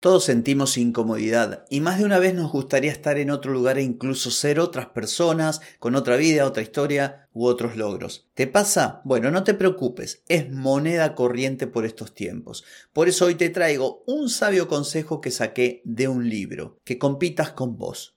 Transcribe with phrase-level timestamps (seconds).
[0.00, 3.82] Todos sentimos incomodidad y más de una vez nos gustaría estar en otro lugar e
[3.82, 8.26] incluso ser otras personas, con otra vida, otra historia u otros logros.
[8.32, 9.02] ¿Te pasa?
[9.04, 12.64] Bueno, no te preocupes, es moneda corriente por estos tiempos.
[12.94, 17.50] Por eso hoy te traigo un sabio consejo que saqué de un libro, que compitas
[17.50, 18.16] con vos.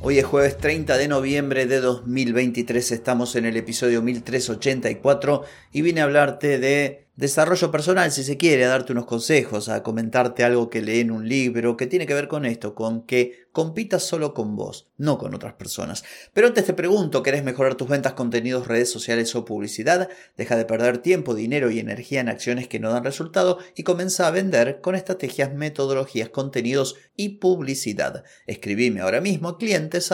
[0.00, 6.00] Hoy es jueves 30 de noviembre de 2023, estamos en el episodio 1384 y vine
[6.00, 10.70] a hablarte de desarrollo personal, si se quiere, a darte unos consejos, a comentarte algo
[10.70, 14.34] que leí en un libro, que tiene que ver con esto, con que compitas solo
[14.34, 16.04] con vos, no con otras personas.
[16.32, 20.08] Pero antes te pregunto, ¿querés mejorar tus ventas, contenidos, redes sociales o publicidad?
[20.36, 24.28] Deja de perder tiempo, dinero y energía en acciones que no dan resultado y comienza
[24.28, 28.22] a vender con estrategias, metodologías, contenidos y publicidad.
[28.46, 30.12] Escribime ahora mismo clientes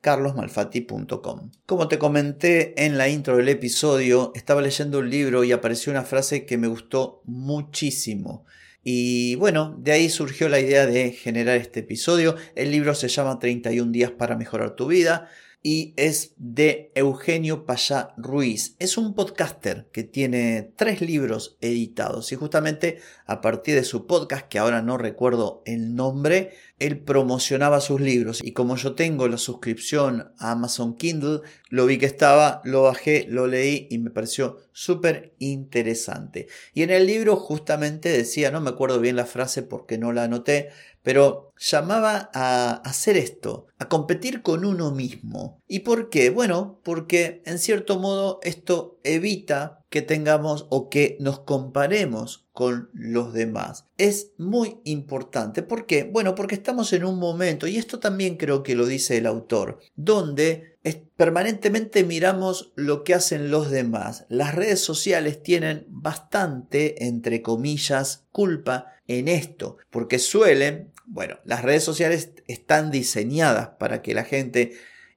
[0.00, 1.50] carlosmalfatti.com.
[1.66, 6.04] Como te comenté en la intro del episodio, estaba leyendo un libro y apareció una
[6.04, 8.44] frase que me gustó muchísimo.
[8.82, 12.36] Y bueno, de ahí surgió la idea de generar este episodio.
[12.54, 15.28] El libro se llama 31 días para mejorar tu vida
[15.62, 18.76] y es de Eugenio Payá Ruiz.
[18.78, 24.48] Es un podcaster que tiene tres libros editados y justamente a partir de su podcast,
[24.48, 29.36] que ahora no recuerdo el nombre, él promocionaba sus libros y como yo tengo la
[29.36, 34.58] suscripción a Amazon Kindle, lo vi que estaba, lo bajé, lo leí y me pareció
[34.72, 36.48] súper interesante.
[36.72, 40.24] Y en el libro justamente decía, no me acuerdo bien la frase porque no la
[40.24, 40.70] anoté,
[41.02, 45.62] pero llamaba a hacer esto, a competir con uno mismo.
[45.66, 46.30] ¿Y por qué?
[46.30, 53.32] Bueno, porque en cierto modo esto evita que tengamos o que nos comparemos con los
[53.32, 53.86] demás.
[53.96, 55.62] Es muy importante.
[55.62, 56.04] ¿Por qué?
[56.04, 59.78] Bueno, porque estamos en un momento, y esto también creo que lo dice el autor,
[59.96, 60.76] donde
[61.16, 64.26] permanentemente miramos lo que hacen los demás.
[64.28, 71.82] Las redes sociales tienen bastante, entre comillas, culpa en esto, porque suelen, bueno, las redes
[71.82, 74.72] sociales están diseñadas para que la gente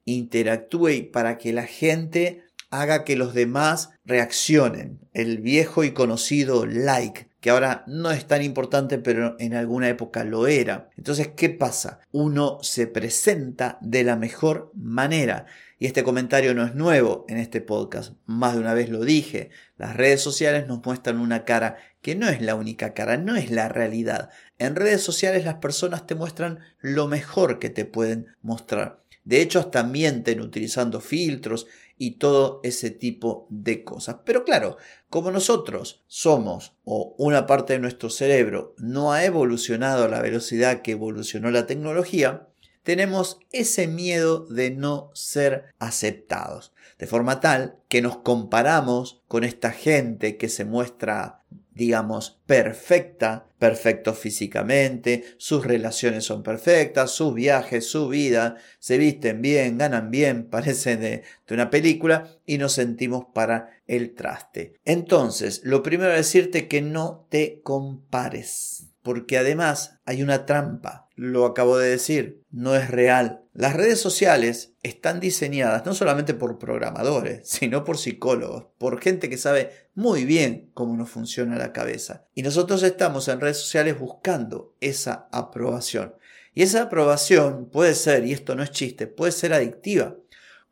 [0.05, 5.01] interactúe y para que la gente haga que los demás reaccionen.
[5.11, 10.23] El viejo y conocido like, que ahora no es tan importante, pero en alguna época
[10.23, 10.89] lo era.
[10.95, 11.99] Entonces, ¿qué pasa?
[12.13, 15.45] Uno se presenta de la mejor manera.
[15.77, 19.49] Y este comentario no es nuevo en este podcast, más de una vez lo dije.
[19.75, 23.51] Las redes sociales nos muestran una cara que no es la única cara, no es
[23.51, 24.29] la realidad.
[24.57, 29.03] En redes sociales las personas te muestran lo mejor que te pueden mostrar.
[29.25, 31.67] De hecho, hasta mienten utilizando filtros
[32.03, 34.17] y todo ese tipo de cosas.
[34.25, 34.75] Pero claro,
[35.09, 40.81] como nosotros somos o una parte de nuestro cerebro no ha evolucionado a la velocidad
[40.81, 42.49] que evolucionó la tecnología,
[42.83, 46.73] tenemos ese miedo de no ser aceptados.
[46.99, 51.45] De forma tal que nos comparamos con esta gente que se muestra
[51.75, 59.77] digamos, perfecta, perfecto físicamente, sus relaciones son perfectas, sus viajes, su vida, se visten bien,
[59.77, 64.73] ganan bien, parece de, de, una película y nos sentimos para el traste.
[64.85, 71.45] Entonces, lo primero es decirte que no te compares, porque además hay una trampa lo
[71.45, 73.43] acabo de decir, no es real.
[73.53, 79.37] Las redes sociales están diseñadas no solamente por programadores, sino por psicólogos, por gente que
[79.37, 82.25] sabe muy bien cómo nos funciona la cabeza.
[82.33, 86.15] Y nosotros estamos en redes sociales buscando esa aprobación.
[86.55, 90.15] Y esa aprobación puede ser, y esto no es chiste, puede ser adictiva.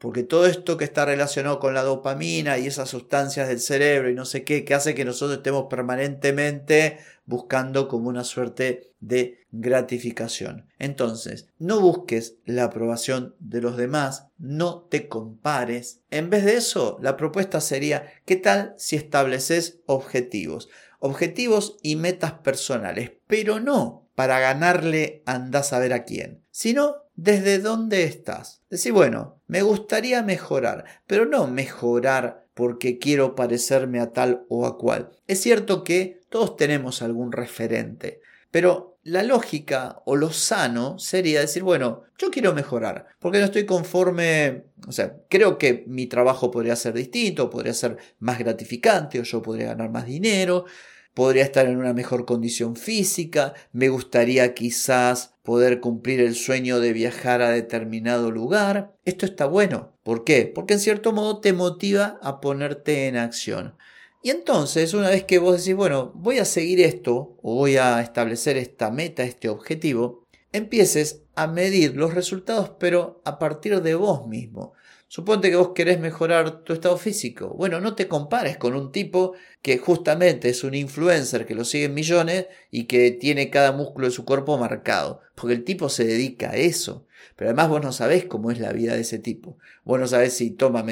[0.01, 4.15] Porque todo esto que está relacionado con la dopamina y esas sustancias del cerebro y
[4.15, 10.65] no sé qué, que hace que nosotros estemos permanentemente buscando como una suerte de gratificación.
[10.79, 16.01] Entonces, no busques la aprobación de los demás, no te compares.
[16.09, 20.69] En vez de eso, la propuesta sería, ¿qué tal si estableces objetivos?
[20.97, 27.59] Objetivos y metas personales, pero no para ganarle andás a ver a quién, sino desde
[27.59, 28.61] dónde estás.
[28.69, 34.77] Decir, bueno, me gustaría mejorar, pero no mejorar porque quiero parecerme a tal o a
[34.77, 35.11] cual.
[35.27, 38.21] Es cierto que todos tenemos algún referente,
[38.51, 43.65] pero la lógica o lo sano sería decir, bueno, yo quiero mejorar, porque no estoy
[43.65, 49.23] conforme, o sea, creo que mi trabajo podría ser distinto, podría ser más gratificante, o
[49.23, 50.65] yo podría ganar más dinero,
[51.13, 56.93] podría estar en una mejor condición física, me gustaría quizás poder cumplir el sueño de
[56.93, 58.95] viajar a determinado lugar.
[59.05, 59.93] Esto está bueno.
[60.03, 60.51] ¿Por qué?
[60.53, 63.75] Porque en cierto modo te motiva a ponerte en acción.
[64.23, 68.01] Y entonces, una vez que vos decís, bueno, voy a seguir esto, o voy a
[68.01, 74.27] establecer esta meta, este objetivo, empieces a medir los resultados, pero a partir de vos
[74.27, 74.73] mismo.
[75.13, 77.53] Suponte que vos querés mejorar tu estado físico.
[77.57, 81.93] Bueno, no te compares con un tipo que justamente es un influencer que lo siguen
[81.93, 86.51] millones y que tiene cada músculo de su cuerpo marcado, porque el tipo se dedica
[86.51, 87.07] a eso.
[87.35, 89.57] Pero además vos no sabés cómo es la vida de ese tipo.
[89.83, 90.85] Vos no sabés si toma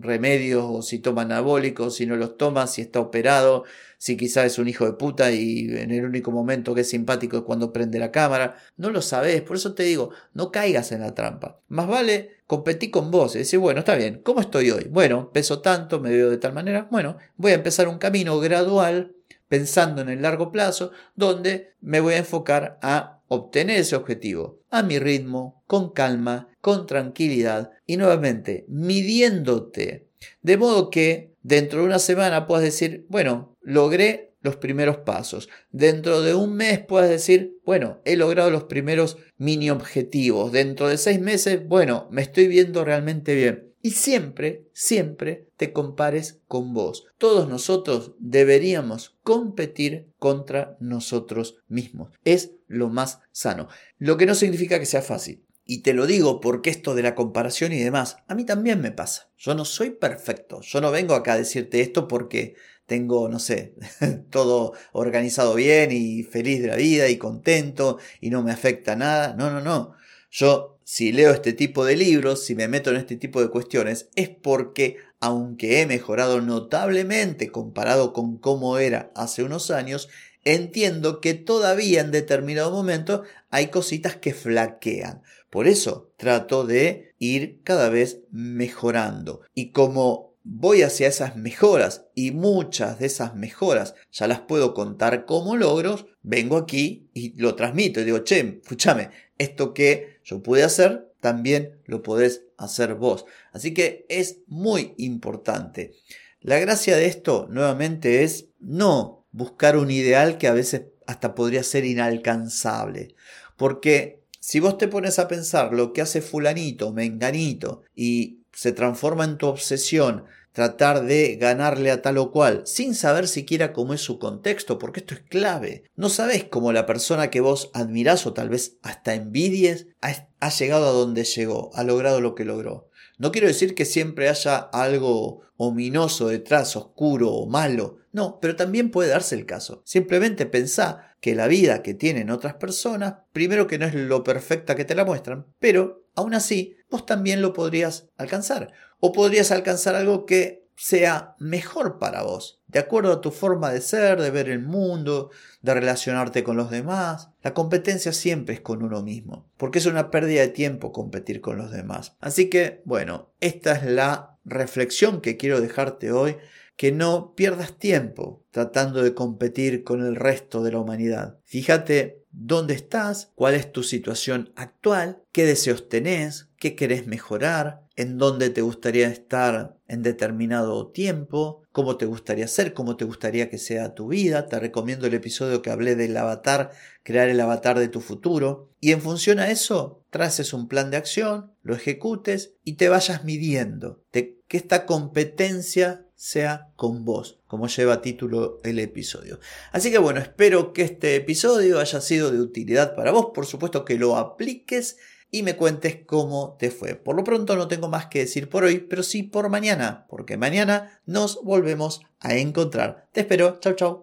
[0.00, 3.64] remedios o si toma anabólicos, si no los toma, si está operado,
[3.98, 7.36] si quizás es un hijo de puta y en el único momento que es simpático
[7.36, 8.56] es cuando prende la cámara.
[8.76, 11.60] No lo sabés, por eso te digo, no caigas en la trampa.
[11.68, 14.88] Más vale competir con vos y decir, bueno, está bien, ¿cómo estoy hoy?
[14.90, 16.88] Bueno, peso tanto, me veo de tal manera.
[16.90, 19.14] Bueno, voy a empezar un camino gradual
[19.48, 24.82] pensando en el largo plazo donde me voy a enfocar a obtener ese objetivo a
[24.82, 30.08] mi ritmo, con calma, con tranquilidad y nuevamente midiéndote.
[30.42, 35.48] De modo que dentro de una semana puedas decir, bueno, logré los primeros pasos.
[35.70, 40.50] Dentro de un mes puedas decir, bueno, he logrado los primeros mini objetivos.
[40.50, 43.69] Dentro de seis meses, bueno, me estoy viendo realmente bien.
[43.82, 47.06] Y siempre, siempre te compares con vos.
[47.16, 52.10] Todos nosotros deberíamos competir contra nosotros mismos.
[52.24, 53.68] Es lo más sano.
[53.98, 55.44] Lo que no significa que sea fácil.
[55.64, 58.90] Y te lo digo porque esto de la comparación y demás, a mí también me
[58.90, 59.30] pasa.
[59.38, 60.60] Yo no soy perfecto.
[60.62, 62.56] Yo no vengo acá a decirte esto porque
[62.86, 63.76] tengo, no sé,
[64.30, 69.34] todo organizado bien y feliz de la vida y contento y no me afecta nada.
[69.34, 69.94] No, no, no.
[70.30, 74.08] Yo si leo este tipo de libros, si me meto en este tipo de cuestiones,
[74.16, 80.08] es porque, aunque he mejorado notablemente comparado con cómo era hace unos años,
[80.42, 85.22] entiendo que todavía en determinado momento hay cositas que flaquean.
[85.48, 89.42] Por eso trato de ir cada vez mejorando.
[89.54, 95.24] Y como voy hacia esas mejoras y muchas de esas mejoras ya las puedo contar
[95.24, 100.62] como logros, vengo aquí y lo transmito y digo, che, escúchame, esto que yo pude
[100.62, 103.24] hacer, también lo podés hacer vos.
[103.52, 105.92] Así que es muy importante.
[106.40, 111.62] La gracia de esto nuevamente es no buscar un ideal que a veces hasta podría
[111.62, 113.14] ser inalcanzable.
[113.56, 119.24] Porque si vos te pones a pensar lo que hace fulanito, menganito, y se transforma
[119.24, 124.00] en tu obsesión tratar de ganarle a tal o cual, sin saber siquiera cómo es
[124.00, 125.84] su contexto, porque esto es clave.
[125.96, 130.88] No sabes cómo la persona que vos admirás o tal vez hasta envidies ha, llegado
[130.88, 132.88] a donde llegó, ha logrado lo que logró.
[133.18, 137.98] No quiero decir que siempre haya algo ominoso detrás, oscuro o malo.
[138.12, 139.82] No, pero también puede darse el caso.
[139.84, 144.74] Simplemente pensá que la vida que tienen otras personas, primero que no es lo perfecta
[144.74, 149.94] que te la muestran, pero aún así vos también lo podrías alcanzar o podrías alcanzar
[149.94, 154.48] algo que sea mejor para vos, de acuerdo a tu forma de ser, de ver
[154.48, 157.28] el mundo, de relacionarte con los demás.
[157.42, 161.58] La competencia siempre es con uno mismo, porque es una pérdida de tiempo competir con
[161.58, 162.16] los demás.
[162.20, 166.38] Así que, bueno, esta es la reflexión que quiero dejarte hoy,
[166.80, 171.38] que no pierdas tiempo tratando de competir con el resto de la humanidad.
[171.44, 178.16] Fíjate dónde estás, cuál es tu situación actual, qué deseos tenés, qué querés mejorar, en
[178.16, 183.58] dónde te gustaría estar en determinado tiempo, cómo te gustaría ser, cómo te gustaría que
[183.58, 184.46] sea tu vida.
[184.46, 186.70] Te recomiendo el episodio que hablé del avatar,
[187.02, 188.70] crear el avatar de tu futuro.
[188.80, 193.22] Y en función a eso, traces un plan de acción, lo ejecutes y te vayas
[193.22, 199.40] midiendo de que esta competencia sea con vos, como lleva título el episodio.
[199.72, 203.86] Así que bueno, espero que este episodio haya sido de utilidad para vos, por supuesto
[203.86, 204.98] que lo apliques
[205.30, 206.94] y me cuentes cómo te fue.
[206.94, 210.36] Por lo pronto no tengo más que decir por hoy, pero sí por mañana, porque
[210.36, 213.08] mañana nos volvemos a encontrar.
[213.12, 214.02] Te espero, chao chao.